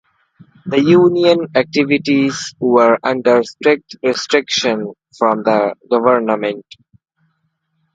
[0.65, 6.65] The union activities were under strict restriction from the government.